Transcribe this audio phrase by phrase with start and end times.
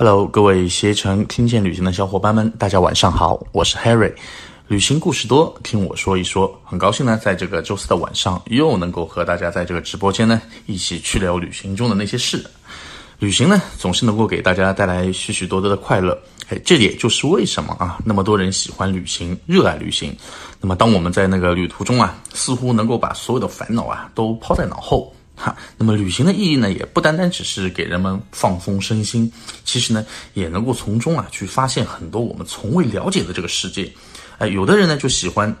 [0.00, 4.14] Hello，各位携程听见旅行的小伙伴们，大家晚上好，我是 Harry。
[4.68, 6.56] 旅行故事多，听我说一说。
[6.64, 12.48] 很高兴呢，在这个周四的晚上，又能够和大家在这个直播间呢，一起去聊旅行中的那些事。
[13.18, 16.16] 旅行呢，总是能够给大家带来许许多多的快乐。
[16.48, 20.16] 哎，这也就是为什么啊，那么多人喜欢旅行，热爱旅行。
[20.60, 25.56] 那么，当我们在那个旅途中啊，似乎能够把所有的烦恼啊都抛在脑后哈。
[25.76, 29.32] 那么，旅行的意义呢，也不单单只是给人们放松身心，
[29.64, 30.04] 其实呢，
[30.34, 33.90] 也能够从中啊去发现很多我们从未了解的这个世界。
[34.38, 35.54] 哎，有的人呢就喜欢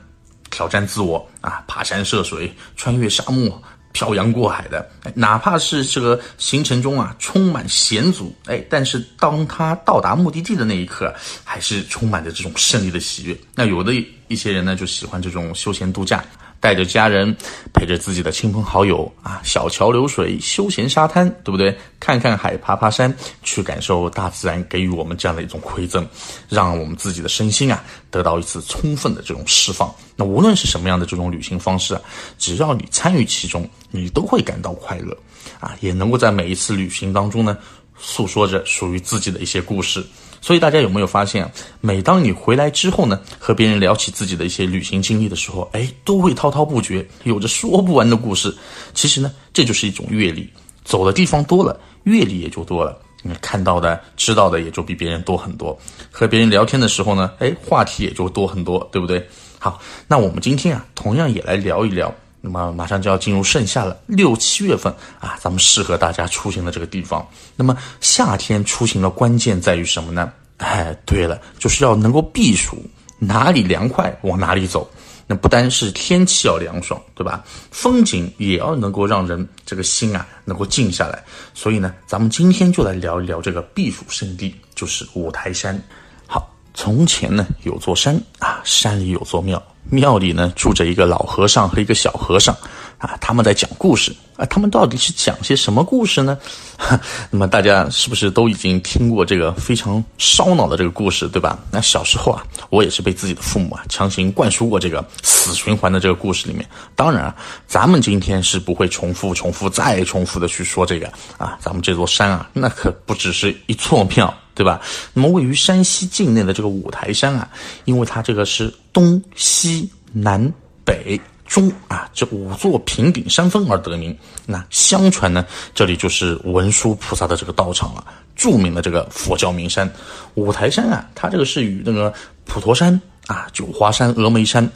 [0.50, 3.62] 挑战自我啊，爬山涉水，穿越沙漠，
[3.92, 4.88] 漂洋过海的。
[5.14, 13.36] 哪怕是这个行程中啊充满险阻，哎，但是当他到达目的地的那一刻，还是充满着这种胜利的喜悦。
[13.54, 13.92] 那有的
[14.28, 16.24] 一些人呢就喜欢这种休闲度假。
[16.60, 17.36] 带着家人，
[17.72, 21.76] 陪着自己的亲朋好友啊，小桥流水，休闲沙滩，对不对？
[22.00, 26.06] 看看海，爬爬山，去感受大自然给予我们这样的一种馈赠，
[26.48, 29.94] 让我们自己的身心啊得到一次充分的这种释放。
[30.16, 32.00] 那无论是什么样的这种旅行方式啊，
[32.38, 35.16] 只要你参与其中，你都会感到快乐
[35.60, 37.56] 啊，也能够在每一次旅行当中呢，
[37.96, 40.04] 诉说着属于自己的一些故事。
[40.40, 41.50] 所以大家有没有发现，
[41.80, 48.54] 每当你回来之后呢，和别人聊起自己的一些旅行经历的时候，哎，都会滔滔不绝，有着说不完的故事。
[48.94, 50.48] 其实呢，这就是一种阅历，
[50.84, 55.78] 走的地方多了，阅历也就多了，你看到的、知道的也就比别人多很多。
[56.10, 59.26] 和别人聊天的时候呢，哎，话题也就多很多，对不对？
[59.58, 62.14] 好，那我们今天啊，同样也来聊一聊。
[62.40, 67.26] 那么马上就要进入盛夏了，六七月份啊，咱们适合大家出行的这个地方。
[67.56, 70.32] 那么夏天出行的关键在于什么呢？
[70.58, 72.84] 哎，对了，就是要能够避暑，
[73.18, 74.88] 哪里凉快往哪里走。
[75.30, 77.44] 那不单是天气要凉爽，对吧？
[77.70, 81.22] 风景也要能够让人这个心啊能够静下来。
[81.52, 85.78] 所以呢，咱们今天就来聊一聊这个避暑胜地，就是五台山。
[86.26, 89.62] 好，从前呢有座山啊，山里有座庙。
[89.90, 92.54] 庙里呢住着一个老和尚和一个小和尚，
[92.98, 96.38] 啊，他们在讲故事啊，他们到底是讲些什么故事呢？
[97.30, 101.58] 那么大家是不是都已经听过这个非常烧脑的这个故事，对吧？
[101.70, 106.68] 那小时候啊，我也是被自己的父母啊强行灌输过这个死循环的这个故事里面。
[106.94, 107.34] 当然啊，
[107.66, 114.32] 咱们今天是不会重复、重复再重复的去说这个啊，咱们这座山啊，那可不只是一座庙。
[114.58, 114.80] 对吧？
[115.14, 117.48] 那么位于山西境内的这个五台山啊，
[117.84, 120.52] 因为它这个是东西南
[120.84, 124.14] 北中啊这五座平顶山峰而得名。
[124.44, 128.04] 那相传呢，这里就是文殊菩萨的这个道场了，
[128.34, 129.88] 著名的这个佛教名山
[130.34, 132.12] 五台山啊，它这个是与那个
[132.44, 134.68] 普陀山啊、九华山、峨眉山。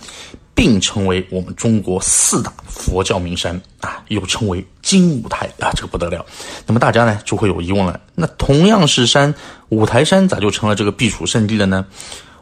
[0.54, 6.22] 并称为我们中国四大佛教名山啊，又称为金五台啊，这个不得了。
[6.66, 9.34] 那么大家呢就会有疑问了，那同样是山，
[9.70, 11.86] 五台山咋就成了这个避暑胜地了呢？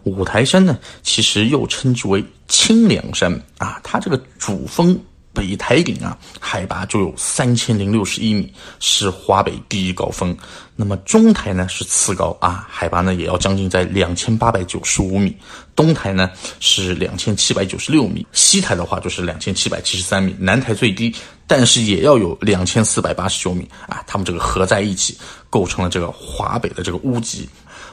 [0.02, 4.98] 五台山呢，其实又称之为清凉山啊，它这个主峰。
[5.32, 10.36] 北台顶啊，海拔就有三千零六十一米，是华北第一高峰。
[10.74, 15.36] 那么中台呢是次高啊，海拔呢也要将近在两千八百九十五米。
[15.76, 20.34] 东台呢是两千七百九十六米，西台的话就是两千七百七十三米。
[20.38, 21.14] 南台最低，
[21.46, 24.02] 但是也要有两千四百八十九米啊。
[24.06, 25.16] 它们这个合在一起，
[25.48, 27.48] 构成了这个华北的这个屋脊。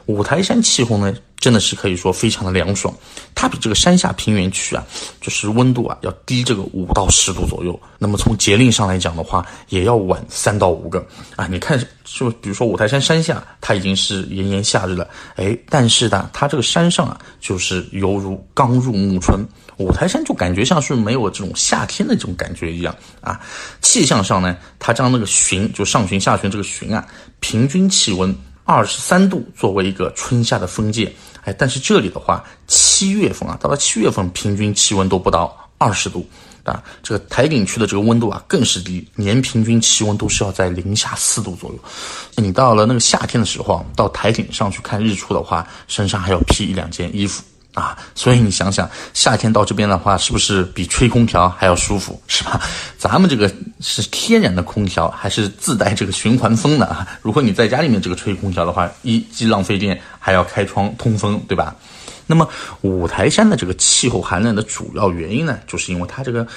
[0.08, 2.94] 五台山气候呢，真的是可以说非常的凉爽，
[3.36, 4.84] 它比这个山下平原区啊，
[5.20, 7.80] 就是温度啊要低这个五到十度左右。
[8.00, 11.46] 那么从节令上来讲的话，也要晚三到五个啊。
[11.48, 19.46] 你看，就比如说五台山山下，它已经是炎炎夏日了，哎，但是呢，它这个山上啊，就是犹如刚入暮春。
[19.76, 23.40] 五台山就感觉像是没有这种夏天的这种感觉一样啊。
[23.82, 27.06] 气象上呢，它将那个旬，就上旬、下旬这个旬啊，
[27.42, 28.34] 平均气温。
[28.68, 31.10] 二十三度作为一个春夏的分界，
[31.46, 36.28] 哎，但是这里的话，七月份啊，到了七月份，平均气温都不到二十度
[36.66, 36.84] 啊。
[37.02, 41.80] 这个台顶区的这个温度啊，更是低，年平均气温都是要在零下四度左右。
[42.36, 47.42] 你到了那个夏天的时候，到台顶上去看日出的话，身上还要披一两件衣服。
[47.74, 52.60] 啊，所以你想想，夏天到这边的话，是不是比吹空调还要舒服，是吧？
[52.98, 57.08] 咱们这个是天然的空调，还是自带这个循环风的啊？
[57.22, 61.76] 如果你在家里面这个吹空调的话，一既浪费电，还要开窗通风，对吧？
[62.26, 62.50] 那么
[62.82, 66.48] 五台山的这个气候寒冷的主要原因呢，就是因为它这个。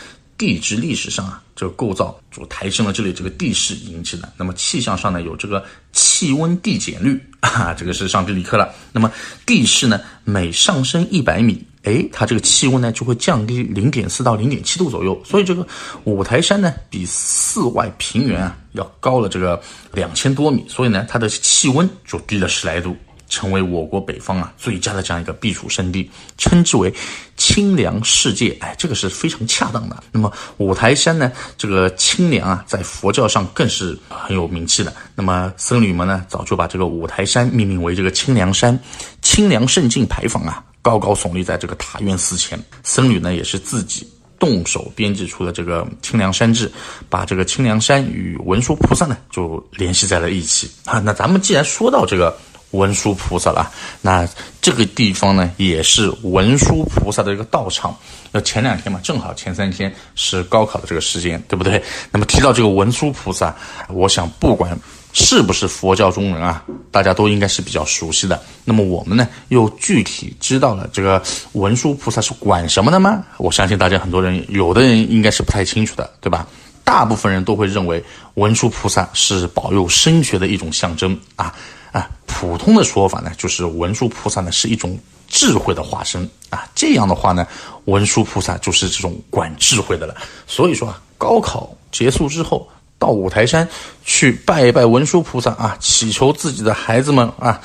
[0.41, 4.33] 地质历史上啊，这个构造就抬升了这里这个地势引起的。
[4.39, 5.63] 那么气象上呢，有这个
[5.93, 8.75] 气温递减率 啊，这个是上地理课了。
[8.93, 9.13] 那么
[9.45, 15.67] 地势呢，每上升一百米，哎，它这个气温呢就会降低零点四到零点七度左右，所以这个
[16.05, 19.61] 五台山呢比寺外平原啊要高了这个
[19.93, 22.97] 两千多米，所以呢它的气温就低了十来度。
[23.31, 26.93] 成为我国北方啊最佳的这样一个避暑胜地，称之为
[27.37, 28.57] 清凉世界。
[28.59, 30.03] 哎，这个是非常恰当的。
[30.11, 34.93] 那么五台山呢，这个清凉啊，在佛教上更是很有名气的。
[35.15, 38.77] 那么僧侣们呢，早就把这个五台山命名为这个清凉山。
[39.23, 42.63] 清凉圣境牌坊啊，高高耸立在这个塔院寺前。
[42.83, 46.71] 僧侣呢，也是自己动手编辑出的这个清凉山志，
[47.09, 50.99] 把这个清凉山与文殊菩萨呢，就联系在了一起啊。
[51.01, 52.37] 那咱们既然说到这个。
[52.73, 53.69] 文殊菩萨了，
[54.01, 54.25] 那
[54.63, 57.93] 这个地方呢，也是文殊菩萨的一个道场。
[58.31, 61.83] 那前两天嘛，正好前三天是高考的这个时间，对不对？
[62.13, 63.53] 那么提到这个文殊菩萨，
[63.89, 64.79] 我想不管
[65.13, 68.41] 是不是佛教中人啊，大家都应该是比较熟悉的。
[68.65, 71.23] 那么我们呢，又具体知道了这个
[71.53, 73.25] 文殊菩萨是管什么的吗？
[73.39, 76.47] 我相信大家很多人，有的人应该是不太清楚的，对吧？
[76.85, 78.03] 大部分人都会认为
[78.35, 81.55] 文殊菩萨是保佑升学的一种象征啊。
[81.93, 84.97] 啊，普通的说法呢，就是文殊菩萨呢是一种
[85.27, 86.69] 智慧的化身啊。
[86.73, 87.45] 这样的话呢，
[87.87, 90.15] 文殊菩萨就是这种管智慧的了。
[90.47, 92.69] 所以说啊，高考结束之后，
[93.01, 93.69] 到五台山
[94.05, 97.61] 去拜一拜文殊菩萨啊，祈求自己的孩子们啊。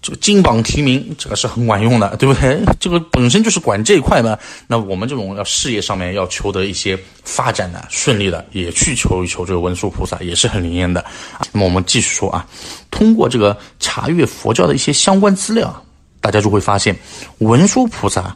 [0.00, 2.64] 这个金榜题名，这个是很管用的，对不对？
[2.78, 4.38] 这个本身就是管这一块嘛。
[4.68, 11.00] 那我们这种要事业上面要求得一些发展的顺利的，也去求一求这个文殊菩萨，也是很灵验的
[11.36, 11.42] 啊。
[11.50, 12.46] 那么我们继续说啊，
[12.92, 15.84] 通过这个查阅佛教的一些相关资料，
[16.20, 16.96] 大家就会发现，
[17.38, 18.34] 文殊菩萨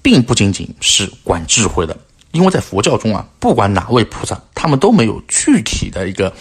[0.00, 1.96] 并不仅仅是管智慧的，
[2.30, 6.32] 因为在佛教中啊，不管哪位菩萨，们都没有具体的一个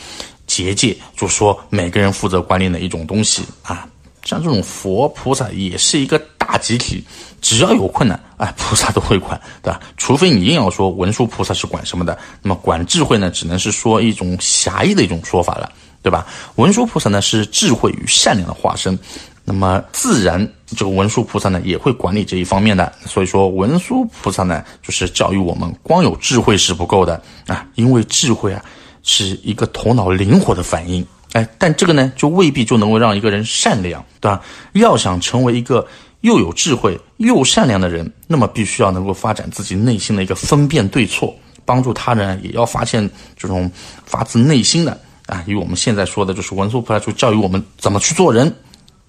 [0.47, 3.87] 结界，就说每个人负责管理哪一种东西啊。
[4.23, 7.03] 像这种佛菩萨也是一个大集体，
[7.41, 9.79] 只要有困难，哎，菩萨都会管，对吧？
[9.97, 15.71] 除非你硬要说文殊菩萨是管什么的，那么管智慧呢，只能是说一种狭义的一种说法了，
[16.03, 16.27] 对吧？
[16.55, 18.99] 文殊菩萨呢是智慧与善良的化身，
[19.49, 28.63] 那么自然这个文殊菩萨呢也会管理这一方面的，所以说文殊菩萨呢就是教育我们，光有智慧是不够的啊，因为智慧啊
[29.01, 31.03] 是一个头脑灵活的反应。
[31.33, 34.39] 哎，但这个呢，就未必就能够让一个人善良，对吧？
[34.73, 35.87] 要想成为一个
[36.21, 41.35] 又有智慧又善良的人，那么必须要能够发展自己内心的一个分辨对错，
[41.65, 43.71] 帮助他人也要发现这种
[44.05, 45.43] 发自内心的啊。
[45.47, 48.53] 以我们现在说的就是文殊菩萨就教育我们怎么去做人，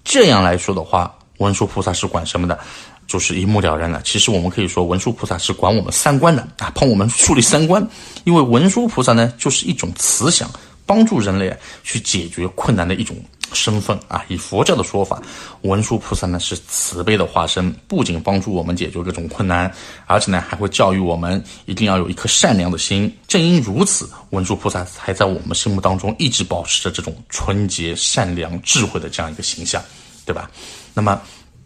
[0.03, 2.59] 这样来说的话，文殊菩萨是管什么的，
[3.07, 4.01] 就是一目了然了。
[4.03, 7.87] 其实我们可以说，文殊菩萨是管我们三观的啊，帮我们树立三观，
[8.23, 10.49] 因为文殊菩萨呢，就是一种慈祥。
[10.91, 11.55] 帮助人类
[11.85, 13.15] 去解决困难的一种
[13.53, 14.25] 身份啊！
[14.27, 15.21] 以佛教的说法，
[15.61, 19.73] 文殊菩萨呢是慈悲的化身，不仅帮助我们解决各种困难，
[20.05, 23.09] 而且呢还会教育我们一定要有一颗善良的心。
[23.25, 29.81] 正因如此，文殊菩萨才在我们心目当中一直保持着这种纯洁、善良、智慧的这样一个形象，
[30.25, 30.51] 对吧？
[30.93, 31.21] 那么。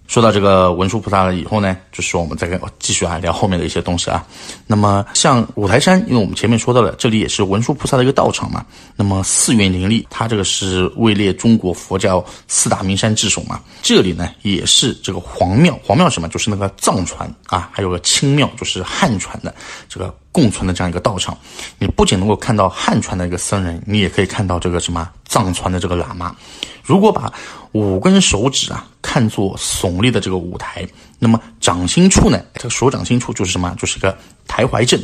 [0.07, 4.25] 说到这个文殊菩萨了以后呢，就是我们再跟继续啊聊后面的一些东西啊。
[4.67, 8.65] 那么像五台山，因为我们前面说到了，这里也是文殊菩萨的一个道场嘛。
[8.95, 13.59] 那么寺院林立，它这个是位列中国佛教四大名山之首嘛。
[13.81, 16.27] 这里呢也是这个黄庙，黄庙什么？
[16.29, 19.53] 就是那个藏传啊，还有个清庙，就是汉传的
[19.89, 21.37] 这个共存的这样一个道场。
[21.79, 26.35] 你不仅能够看到汉传的一个僧人，你也可以看到这个什么藏传的这个喇嘛。
[26.83, 27.31] 如果把
[27.71, 30.85] 五根手指啊看作耸立的这个舞台，
[31.19, 33.73] 那么掌心处呢，这个手掌心处就是什么？
[33.79, 35.01] 就是一个台怀镇。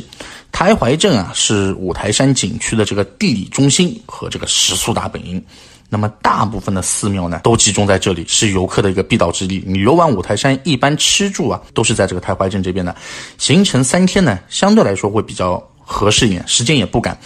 [0.52, 5.42] 台怀镇啊是五台山景区的这个地理中心和这个食宿大本营。
[5.92, 9.62] 那么大部分的寺庙呢都集中在这里，是游客的一个必到之地。
[9.66, 12.96] 你游玩五台山，一般吃住啊都是在这个太怀镇这边的。
[13.36, 15.62] 行程三天呢，相对来说会比较。
[15.92, 17.16] 合适一点，时间也不赶，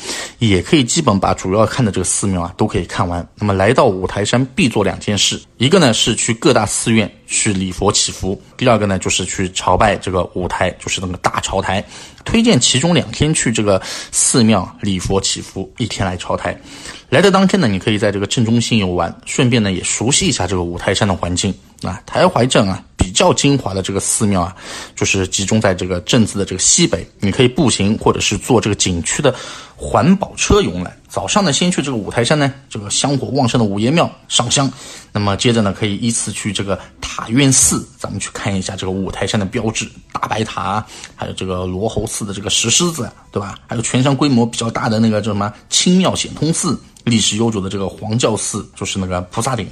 [0.40, 3.26] 也可以基本把主要看的这个寺庙啊都可以看完。
[3.37, 11.82] 那么来到五台山必做两件事，一个呢是去各大寺院去礼佛祈福，第二个呢就是去朝拜这个五台，就是那个大朝台。
[12.25, 13.80] 推荐其中两天去这个
[14.11, 16.61] 寺庙礼佛祈福，一天来朝台。
[17.08, 22.02] 来的当天呢，你可以在这个镇中心游玩，顺便呢也熟悉一下这个五台山的环境啊。
[22.04, 22.82] 台怀镇啊。
[23.16, 24.54] 较精华的这个寺庙啊，
[24.94, 29.35] 就是集中在这个镇子的这个西北，你可以步行或者是坐这个景区的
[29.75, 30.94] 环保车游览。
[31.08, 34.70] 早上呢，先去这个五台山呢，这个香火旺盛的五爷庙上香，
[35.12, 43.58] 那么接着呢，可以依次去这个塔院寺，咱们去看一下这个五台山的标志大白塔，还有这个罗侯寺的这个石狮子，对吧？
[43.66, 49.66] 还有全山规模比较大的那个叫什么清庙显通寺，历史悠久的这个黄教寺，就是那个菩萨顶。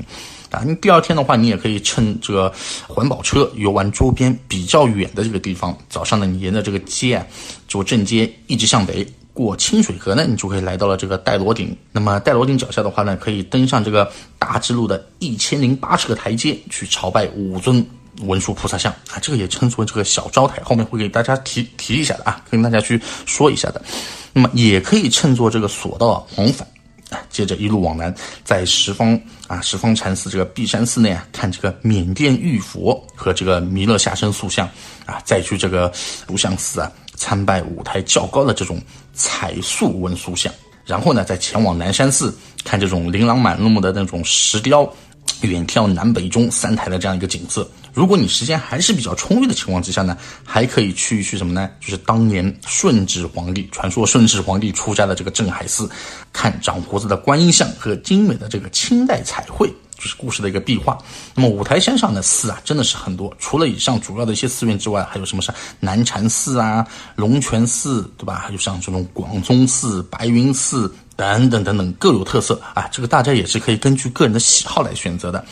[0.54, 0.62] 啊。
[0.64, 2.52] 你第二天的话，你也可以乘这个
[2.86, 5.76] 环保车游玩周边比较远的这个地方。
[5.88, 7.26] 早上呢，你沿着这个街啊，
[7.68, 9.06] 就正街一直向北。
[9.34, 11.76] 过清水河呢，你就可以来到了这个戴罗顶。
[11.90, 14.08] 那么戴罗顶脚下的话呢，可以登上这个
[14.38, 17.84] 大智路的一千零八十个台阶，去朝拜五尊
[18.20, 19.18] 文殊菩萨像啊。
[19.20, 23.82] 这个也称作这个小招台，后面会给大家提提一下的啊，跟大家去说一下的。
[24.32, 26.68] 那么也可以乘坐这个索道往返，
[27.30, 34.68] 接着一路往南，在十方啊十方禅寺这个碧山寺内啊，看这个缅甸玉佛和这个弥勒下身塑像
[35.06, 35.92] 啊，再去这个
[36.26, 36.90] 卢象寺啊。
[37.16, 40.52] 参拜舞台较高的这种彩塑文塑像，
[40.84, 44.82] 然后呢，再前往南山寺看这种琳琅满目的那种石雕，
[45.46, 47.68] 远眺南北中三台的这样一个景色。
[47.92, 51.70] 如果你时间还是比较充裕的情况之下呢，还可以去一去什么呢？
[51.80, 55.88] 就是当年顺治皇帝，传说顺治皇帝出家的这个镇海寺，
[56.32, 59.72] 看长胡子的观音像和精美的这个清代彩绘。
[59.96, 60.98] 就是故事的一个壁画。
[61.34, 63.34] 那么五台山上的寺啊，真的是很多。
[63.38, 68.34] 除了以上主要的一些寺院之外，还有什么是南禅寺啊、龙泉寺，对吧？
[68.34, 72.88] 还有像这种广宗寺、白云寺等等等等，各有特色啊。
[72.90, 75.44] 这个大家也是可以根据个人的喜好来选择的。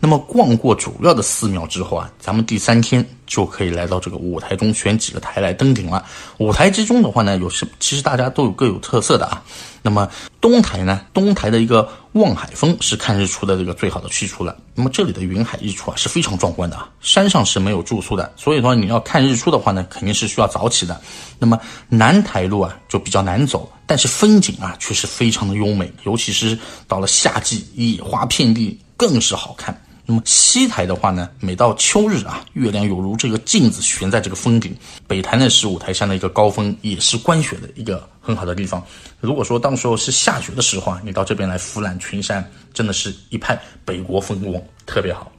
[0.00, 6.04] 那么逛过主要的寺庙之后啊，咱们第三天就可以来到这个五台中选几个台来登顶了。
[6.38, 9.42] 五台之中的话呢，有什其实大家都有各有特色的啊。
[9.82, 10.08] 那么
[10.40, 14.56] 东台呢，东台的一个望海峰是看日出的这个最好的去处了。
[14.74, 16.88] 那么这里的云海日出啊是非常壮观的啊。
[17.00, 21.00] 山上是没有住宿的，所以说你要看日出的话呢，肯定是需要早起的。
[21.40, 29.76] 那么南台路啊就比较难走，但是风景啊却是非常的优美，尤其是到了夏季，野花遍地，更是好看。
[30.10, 34.74] 那么西台的话呢，每到秋日啊，月亮犹如这个镜子悬在这个峰顶。
[35.06, 38.82] 北台呢是五台山的一个高峰，也是观雪的一个很好的地方。
[39.20, 45.30] 如果说当时候是下雪的时候啊，你到这边来俯览群山，真的是一派北国风光，特别好。